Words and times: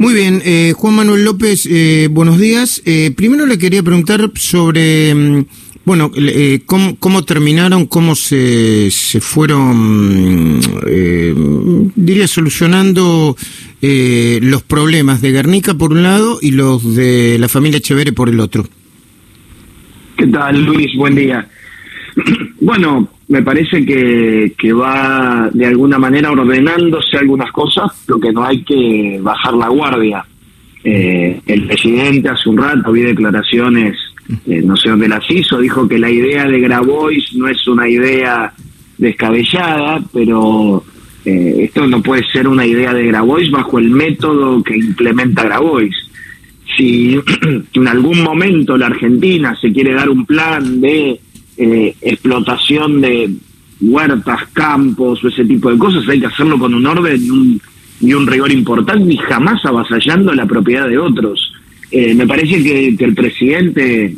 Muy 0.00 0.14
bien, 0.14 0.40
eh, 0.44 0.74
Juan 0.76 0.94
Manuel 0.94 1.24
López, 1.24 1.66
eh, 1.68 2.06
buenos 2.08 2.38
días. 2.38 2.80
Eh, 2.84 3.12
primero 3.16 3.46
le 3.46 3.58
quería 3.58 3.82
preguntar 3.82 4.30
sobre, 4.36 5.12
mm, 5.12 5.44
bueno, 5.84 6.12
eh, 6.14 6.60
cómo, 6.66 6.96
cómo, 7.00 7.24
terminaron, 7.24 7.84
cómo 7.86 8.14
se, 8.14 8.92
se 8.92 9.20
fueron, 9.20 10.60
eh, 10.86 11.34
diría, 11.96 12.28
solucionando 12.28 13.36
eh, 13.82 14.38
los 14.40 14.62
problemas 14.62 15.20
de 15.20 15.32
Guernica 15.32 15.74
por 15.74 15.90
un 15.90 16.04
lado 16.04 16.38
y 16.40 16.52
los 16.52 16.94
de 16.94 17.36
la 17.40 17.48
familia 17.48 17.78
Echeverre 17.78 18.12
por 18.12 18.28
el 18.28 18.38
otro. 18.38 18.68
¿Qué 20.16 20.28
tal, 20.28 20.64
Luis? 20.64 20.94
Buen 20.96 21.16
día. 21.16 21.48
Bueno, 22.60 23.08
me 23.28 23.42
parece 23.42 23.84
que, 23.84 24.54
que, 24.56 24.72
va 24.72 25.50
de 25.52 25.66
alguna 25.66 25.98
manera 25.98 26.30
ordenándose 26.30 27.18
algunas 27.18 27.52
cosas, 27.52 28.04
lo 28.06 28.18
que 28.18 28.32
no 28.32 28.44
hay 28.44 28.62
que 28.62 29.18
bajar 29.20 29.54
la 29.54 29.68
guardia. 29.68 30.24
Eh, 30.82 31.40
el 31.46 31.66
presidente 31.66 32.30
hace 32.30 32.48
un 32.48 32.56
rato 32.56 32.92
vi 32.92 33.02
declaraciones, 33.02 33.96
eh, 34.46 34.62
no 34.64 34.76
sé 34.76 34.88
dónde 34.88 35.08
las 35.08 35.30
hizo, 35.30 35.58
dijo 35.58 35.86
que 35.86 35.98
la 35.98 36.10
idea 36.10 36.46
de 36.46 36.60
Grabois 36.60 37.34
no 37.34 37.48
es 37.48 37.66
una 37.68 37.88
idea 37.88 38.52
descabellada, 38.96 40.02
pero 40.12 40.82
eh, 41.24 41.64
esto 41.64 41.86
no 41.86 42.02
puede 42.02 42.26
ser 42.30 42.48
una 42.48 42.64
idea 42.64 42.94
de 42.94 43.06
Grabois 43.06 43.50
bajo 43.50 43.78
el 43.78 43.90
método 43.90 44.62
que 44.62 44.76
implementa 44.76 45.44
Grabois. 45.44 45.94
Si 46.76 47.18
en 47.74 47.88
algún 47.88 48.22
momento 48.22 48.76
la 48.78 48.86
Argentina 48.86 49.54
se 49.60 49.72
quiere 49.72 49.92
dar 49.92 50.08
un 50.08 50.24
plan 50.24 50.80
de 50.80 51.20
eh, 51.58 51.94
explotación 52.00 53.00
de 53.00 53.30
huertas, 53.80 54.46
campos 54.52 55.22
o 55.22 55.28
ese 55.28 55.44
tipo 55.44 55.70
de 55.70 55.78
cosas, 55.78 56.08
hay 56.08 56.20
que 56.20 56.26
hacerlo 56.26 56.58
con 56.58 56.74
un 56.74 56.86
orden 56.86 57.20
y 57.20 57.30
un, 57.30 57.60
un 58.14 58.26
rigor 58.26 58.52
importante 58.52 59.12
y 59.12 59.16
jamás 59.16 59.64
avasallando 59.64 60.32
la 60.32 60.46
propiedad 60.46 60.88
de 60.88 60.98
otros. 60.98 61.52
Eh, 61.90 62.14
me 62.14 62.26
parece 62.26 62.62
que, 62.62 63.04
el 63.04 63.14
presidente, 63.14 64.16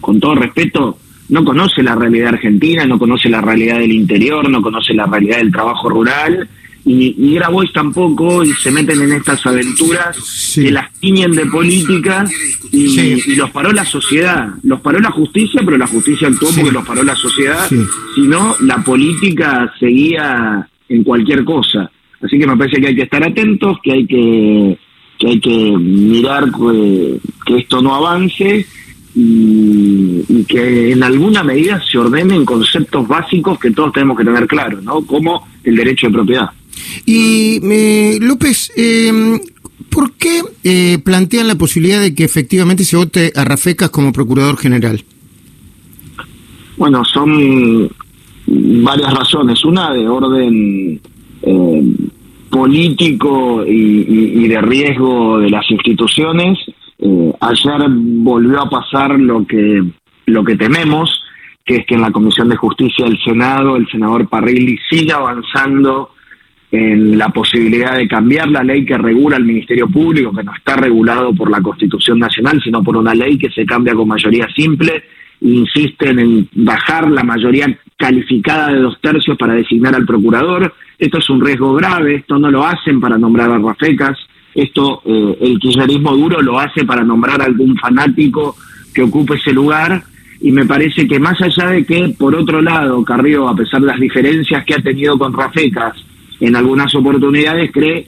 con 0.00 0.20
todo 0.20 0.34
respeto, 0.34 0.98
no 1.28 1.44
conoce 1.44 1.82
la 1.82 1.94
realidad 1.94 2.34
argentina, 2.34 2.84
no 2.84 2.98
conoce 2.98 3.28
la 3.28 3.40
realidad 3.40 3.78
del 3.78 3.92
interior, 3.92 4.48
no 4.48 4.60
conoce 4.60 4.92
la 4.92 5.06
realidad 5.06 5.38
del 5.38 5.52
trabajo 5.52 5.88
rural 5.88 6.48
y, 6.86 7.14
y 7.16 7.34
Grabois 7.34 7.72
tampoco 7.72 8.44
y 8.44 8.52
se 8.52 8.70
meten 8.70 9.00
en 9.00 9.12
estas 9.12 9.44
aventuras 9.46 10.16
sí. 10.16 10.64
que 10.64 10.70
las 10.70 10.92
tiñen 10.94 11.32
de 11.32 11.46
política 11.46 12.24
y, 12.70 12.88
sí. 12.88 13.22
y, 13.26 13.36
los 13.36 13.50
paró 13.50 13.72
la 13.72 13.84
sociedad, 13.84 14.48
los 14.62 14.80
paró 14.80 15.00
la 15.00 15.10
justicia, 15.10 15.62
pero 15.64 15.78
la 15.78 15.86
justicia 15.86 16.28
actuó 16.28 16.48
sí. 16.48 16.60
porque 16.60 16.72
los 16.72 16.86
paró 16.86 17.02
la 17.02 17.16
sociedad, 17.16 17.68
si 17.68 18.22
no 18.22 18.54
la 18.60 18.82
política 18.84 19.72
seguía 19.80 20.68
en 20.88 21.02
cualquier 21.02 21.44
cosa. 21.44 21.90
Así 22.20 22.38
que 22.38 22.46
me 22.46 22.56
parece 22.56 22.80
que 22.80 22.88
hay 22.88 22.96
que 22.96 23.02
estar 23.02 23.22
atentos, 23.22 23.78
que 23.82 23.92
hay 23.92 24.06
que, 24.06 24.78
que 25.18 25.26
hay 25.26 25.40
que 25.40 25.76
mirar 25.78 26.50
que, 26.50 27.18
que 27.46 27.58
esto 27.58 27.80
no 27.80 27.94
avance 27.94 28.66
y, 29.14 30.24
y, 30.28 30.44
que 30.44 30.92
en 30.92 31.02
alguna 31.02 31.42
medida 31.42 31.82
se 31.90 31.98
ordenen 31.98 32.44
conceptos 32.44 33.06
básicos 33.06 33.58
que 33.58 33.70
todos 33.70 33.92
tenemos 33.92 34.18
que 34.18 34.24
tener 34.24 34.46
claros, 34.46 34.82
¿no? 34.82 35.02
Como 35.06 35.46
el 35.62 35.76
derecho 35.76 36.08
de 36.08 36.12
propiedad. 36.12 36.50
Y 37.06 37.60
eh, 37.62 38.18
López, 38.20 38.72
eh, 38.76 39.40
¿por 39.90 40.12
qué 40.12 40.42
eh, 40.64 40.98
plantean 41.04 41.48
la 41.48 41.54
posibilidad 41.54 42.00
de 42.00 42.14
que 42.14 42.24
efectivamente 42.24 42.84
se 42.84 42.96
vote 42.96 43.32
a 43.34 43.44
Rafecas 43.44 43.90
como 43.90 44.12
procurador 44.12 44.56
general? 44.56 45.04
Bueno, 46.76 47.04
son 47.04 47.90
varias 48.46 49.14
razones. 49.14 49.64
Una 49.64 49.92
de 49.92 50.08
orden 50.08 51.00
eh, 51.42 51.82
político 52.50 53.64
y, 53.66 53.72
y, 53.72 54.44
y, 54.44 54.48
de 54.48 54.60
riesgo 54.60 55.38
de 55.38 55.50
las 55.50 55.68
instituciones. 55.70 56.58
Eh, 56.98 57.32
ayer 57.40 57.88
volvió 57.88 58.60
a 58.60 58.70
pasar 58.70 59.18
lo 59.18 59.46
que 59.46 59.82
lo 60.26 60.42
que 60.42 60.56
tememos, 60.56 61.22
que 61.64 61.76
es 61.76 61.86
que 61.86 61.94
en 61.96 62.00
la 62.00 62.10
Comisión 62.10 62.48
de 62.48 62.56
Justicia 62.56 63.04
del 63.04 63.18
Senado 63.22 63.76
el 63.76 63.86
senador 63.88 64.28
Parrilli 64.28 64.78
siga 64.88 65.16
avanzando 65.16 66.10
en 66.74 67.16
la 67.16 67.28
posibilidad 67.28 67.96
de 67.96 68.08
cambiar 68.08 68.48
la 68.48 68.64
ley 68.64 68.84
que 68.84 68.98
regula 68.98 69.36
el 69.36 69.44
Ministerio 69.44 69.86
Público, 69.86 70.32
que 70.32 70.42
no 70.42 70.52
está 70.52 70.74
regulado 70.74 71.32
por 71.32 71.48
la 71.48 71.60
Constitución 71.60 72.18
Nacional, 72.18 72.60
sino 72.64 72.82
por 72.82 72.96
una 72.96 73.14
ley 73.14 73.38
que 73.38 73.48
se 73.50 73.64
cambia 73.64 73.94
con 73.94 74.08
mayoría 74.08 74.48
simple, 74.56 75.04
insisten 75.40 76.18
en 76.18 76.48
bajar 76.52 77.08
la 77.12 77.22
mayoría 77.22 77.78
calificada 77.96 78.72
de 78.72 78.80
dos 78.80 79.00
tercios 79.00 79.38
para 79.38 79.54
designar 79.54 79.94
al 79.94 80.04
procurador. 80.04 80.74
Esto 80.98 81.18
es 81.18 81.30
un 81.30 81.44
riesgo 81.44 81.74
grave, 81.74 82.16
esto 82.16 82.40
no 82.40 82.50
lo 82.50 82.66
hacen 82.66 83.00
para 83.00 83.18
nombrar 83.18 83.52
a 83.52 83.58
Rafecas, 83.58 84.18
esto 84.52 85.00
eh, 85.04 85.38
el 85.42 85.58
kirchnerismo 85.60 86.16
duro 86.16 86.42
lo 86.42 86.58
hace 86.58 86.84
para 86.84 87.04
nombrar 87.04 87.40
a 87.40 87.44
algún 87.44 87.76
fanático 87.76 88.56
que 88.92 89.02
ocupe 89.02 89.34
ese 89.36 89.52
lugar 89.52 90.02
y 90.40 90.50
me 90.50 90.66
parece 90.66 91.06
que 91.06 91.20
más 91.20 91.40
allá 91.40 91.68
de 91.68 91.84
que, 91.84 92.14
por 92.18 92.34
otro 92.34 92.60
lado, 92.60 93.04
Carrió, 93.04 93.48
a 93.48 93.54
pesar 93.54 93.80
de 93.80 93.86
las 93.86 94.00
diferencias 94.00 94.64
que 94.64 94.74
ha 94.74 94.82
tenido 94.82 95.16
con 95.16 95.32
Rafecas, 95.32 96.04
en 96.40 96.56
algunas 96.56 96.94
oportunidades 96.94 97.70
cree 97.72 98.06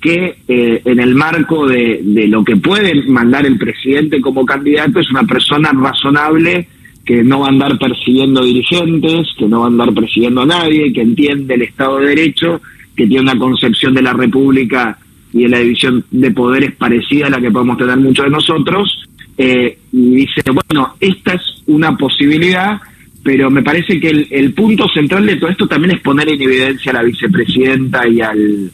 que 0.00 0.36
eh, 0.46 0.82
en 0.84 1.00
el 1.00 1.14
marco 1.14 1.66
de, 1.66 2.00
de, 2.02 2.28
lo 2.28 2.44
que 2.44 2.56
puede 2.56 3.02
mandar 3.04 3.46
el 3.46 3.56
presidente 3.56 4.20
como 4.20 4.44
candidato 4.44 5.00
es 5.00 5.10
una 5.10 5.24
persona 5.24 5.72
razonable 5.72 6.68
que 7.04 7.22
no 7.22 7.40
va 7.40 7.46
a 7.46 7.50
andar 7.50 7.78
persiguiendo 7.78 8.42
dirigentes, 8.44 9.28
que 9.38 9.46
no 9.46 9.60
va 9.60 9.66
a 9.66 9.68
andar 9.68 9.92
persiguiendo 9.92 10.42
a 10.42 10.46
nadie, 10.46 10.92
que 10.92 11.02
entiende 11.02 11.54
el 11.54 11.62
Estado 11.62 11.98
de 11.98 12.08
Derecho, 12.08 12.60
que 12.96 13.06
tiene 13.06 13.22
una 13.22 13.38
concepción 13.38 13.94
de 13.94 14.02
la 14.02 14.12
República 14.12 14.98
y 15.32 15.42
de 15.42 15.48
la 15.48 15.58
división 15.58 16.04
de 16.10 16.30
poderes 16.30 16.72
parecida 16.76 17.26
a 17.26 17.30
la 17.30 17.40
que 17.40 17.50
podemos 17.50 17.76
tener 17.76 17.96
muchos 17.98 18.24
de 18.24 18.30
nosotros, 18.30 19.08
eh, 19.36 19.78
y 19.92 20.10
dice, 20.14 20.42
bueno, 20.68 20.94
esta 21.00 21.34
es 21.34 21.42
una 21.66 21.96
posibilidad, 21.96 22.80
pero 23.24 23.50
me 23.50 23.62
parece 23.62 23.98
que 23.98 24.10
el, 24.10 24.28
el, 24.30 24.52
punto 24.52 24.86
central 24.88 25.26
de 25.26 25.36
todo 25.36 25.48
esto 25.50 25.66
también 25.66 25.96
es 25.96 26.00
poner 26.02 26.28
en 26.28 26.40
evidencia 26.42 26.92
a 26.92 26.96
la 26.96 27.02
vicepresidenta 27.02 28.06
y 28.06 28.20
al 28.20 28.70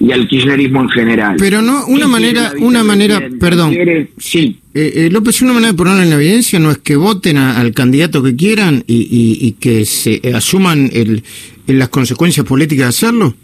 y 0.00 0.10
al 0.10 0.26
kirchnerismo 0.26 0.82
en 0.82 0.88
general. 0.88 1.36
Pero 1.38 1.62
no, 1.62 1.86
una 1.86 2.08
manera, 2.08 2.52
una 2.58 2.82
manera, 2.82 3.22
perdón, 3.38 3.72
quiere, 3.72 4.10
sí. 4.18 4.58
Eh, 4.74 4.92
eh, 4.96 5.08
López, 5.12 5.40
una 5.42 5.52
manera 5.52 5.70
de 5.70 5.78
ponerlo 5.78 6.02
en 6.02 6.12
evidencia 6.12 6.58
no 6.58 6.72
es 6.72 6.78
que 6.78 6.96
voten 6.96 7.36
a, 7.36 7.60
al 7.60 7.72
candidato 7.72 8.20
que 8.20 8.34
quieran 8.34 8.82
y, 8.88 9.02
y, 9.02 9.46
y 9.46 9.52
que 9.52 9.84
se 9.84 10.20
asuman 10.34 10.90
el, 10.92 11.22
el, 11.68 11.78
las 11.78 11.88
consecuencias 11.88 12.44
políticas 12.44 12.86
de 12.86 12.88
hacerlo. 12.88 13.34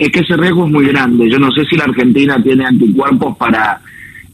Es 0.00 0.10
que 0.10 0.18
ese 0.18 0.36
riesgo 0.36 0.66
es 0.66 0.72
muy 0.72 0.86
grande. 0.88 1.30
Yo 1.30 1.38
no 1.38 1.52
sé 1.52 1.64
si 1.66 1.76
la 1.76 1.84
Argentina 1.84 2.42
tiene 2.42 2.64
anticuerpos 2.64 3.36
para 3.36 3.80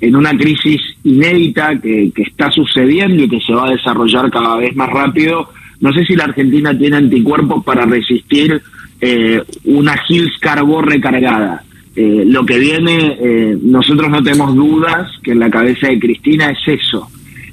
en 0.01 0.17
una 0.17 0.31
crisis 0.31 0.81
inédita 1.05 1.81
que, 1.81 2.11
que, 2.15 2.23
está 2.23 2.51
sucediendo 2.51 3.23
y 3.25 3.29
que 3.29 3.41
se 3.41 3.53
va 3.53 3.69
a 3.69 3.73
desarrollar 3.73 4.31
cada 4.31 4.57
vez 4.57 4.75
más 4.75 4.91
rápido, 4.91 5.51
no 5.81 5.93
sé 5.93 6.05
si 6.05 6.17
la 6.17 6.25
Argentina 6.25 6.77
tiene 6.77 6.97
anticuerpos 6.97 7.65
para 7.65 7.87
resistir 7.87 8.61
eh, 9.01 9.43
una 9.65 9.95
Hills 10.09 10.39
Carbó 10.41 10.83
recargada. 10.83 11.63
Eh, 11.95 12.25
lo 12.27 12.47
que 12.47 12.59
viene, 12.59 13.19
eh, 13.21 13.59
nosotros 13.61 14.09
no 14.09 14.23
tenemos 14.23 14.55
dudas 14.55 15.11
que 15.23 15.33
en 15.33 15.41
la 15.41 15.51
cabeza 15.51 15.89
de 15.89 15.99
Cristina 15.99 16.51
es 16.51 16.81
eso, 16.81 17.09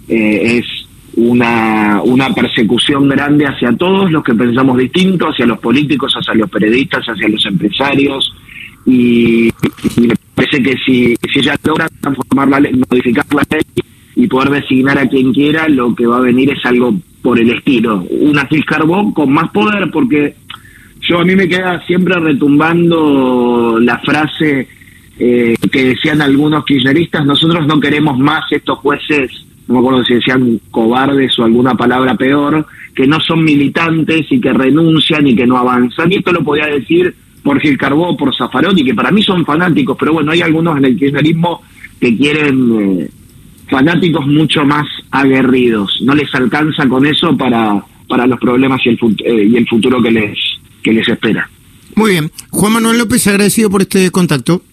eh, 0.07 0.59
es 0.59 0.65
una, 1.15 2.01
una 2.03 2.33
persecución 2.33 3.09
grande 3.09 3.45
hacia 3.45 3.75
todos 3.75 4.11
los 4.11 4.23
que 4.23 4.35
pensamos 4.35 4.77
distinto, 4.77 5.29
hacia 5.29 5.47
los 5.47 5.57
políticos, 5.59 6.13
hacia 6.13 6.35
los 6.35 6.49
periodistas, 6.49 7.05
hacia 7.05 7.27
los 7.27 7.43
empresarios, 7.45 8.35
y, 8.85 9.49
parece 10.45 10.63
que 10.63 10.77
si, 10.85 11.15
si 11.31 11.39
ella 11.39 11.55
logra 11.63 11.87
transformar 12.01 12.47
la 12.49 12.59
ley, 12.59 12.73
modificar 12.89 13.25
la 13.33 13.43
ley 13.49 13.63
y 14.15 14.27
poder 14.27 14.61
designar 14.61 14.97
a 14.97 15.07
quien 15.07 15.33
quiera, 15.33 15.67
lo 15.67 15.93
que 15.95 16.05
va 16.05 16.17
a 16.17 16.21
venir 16.21 16.51
es 16.51 16.65
algo 16.65 16.95
por 17.21 17.39
el 17.39 17.51
estilo, 17.51 18.05
una 18.09 18.45
Gil 18.45 18.65
Carbón 18.65 19.11
con 19.13 19.31
más 19.31 19.49
poder, 19.51 19.89
porque 19.91 20.35
yo 21.01 21.19
a 21.19 21.25
mí 21.25 21.35
me 21.35 21.47
queda 21.47 21.83
siempre 21.85 22.19
retumbando 22.19 23.79
la 23.79 23.97
frase 23.99 24.67
eh, 25.17 25.55
que 25.71 25.85
decían 25.85 26.21
algunos 26.21 26.63
kirchneristas, 26.65 27.25
nosotros 27.25 27.65
no 27.67 27.79
queremos 27.79 28.17
más 28.19 28.43
estos 28.51 28.77
jueces, 28.79 29.31
no 29.67 29.75
me 29.75 29.79
acuerdo 29.79 30.05
si 30.05 30.15
decían 30.15 30.59
cobardes 30.69 31.37
o 31.39 31.43
alguna 31.43 31.73
palabra 31.75 32.15
peor, 32.15 32.65
que 32.93 33.07
no 33.07 33.19
son 33.19 33.43
militantes 33.43 34.27
y 34.29 34.39
que 34.39 34.53
renuncian 34.53 35.27
y 35.27 35.35
que 35.35 35.47
no 35.47 35.57
avanzan. 35.57 36.11
Y 36.11 36.17
esto 36.17 36.31
lo 36.31 36.43
podía 36.43 36.67
decir 36.67 37.13
por 37.45 37.61
Gil 37.61 37.77
Carbó, 37.77 38.17
por 38.17 38.35
Zaffaroni, 38.35 38.83
que 38.83 38.95
para 38.95 39.11
mí 39.11 39.21
son 39.21 39.45
fanáticos, 39.45 39.95
pero 39.99 40.13
bueno, 40.13 40.31
hay 40.31 40.41
algunos 40.41 40.75
en 40.79 40.85
el 40.85 40.97
kirchnerismo 40.97 41.61
que 42.01 42.17
quieren 42.17 43.01
eh, 43.03 43.09
fanáticos 43.69 44.25
mucho 44.25 44.65
más 44.65 44.87
aguerridos. 45.11 45.99
No 46.01 46.15
les 46.15 46.33
alcanza 46.33 46.89
con 46.89 47.05
eso 47.05 47.37
para, 47.37 47.85
para 48.07 48.25
los 48.25 48.39
problemas 48.39 48.81
y 48.83 48.89
el, 48.89 48.99
eh, 49.23 49.47
y 49.51 49.57
el 49.57 49.67
futuro 49.67 50.01
que 50.01 50.09
les, 50.09 50.35
que 50.81 50.91
les 50.91 51.07
espera. 51.07 51.47
Muy 51.93 52.13
bien. 52.13 52.31
Juan 52.49 52.73
Manuel 52.73 52.97
López, 52.97 53.27
agradecido 53.27 53.69
por 53.69 53.83
este 53.83 54.09
contacto. 54.09 54.63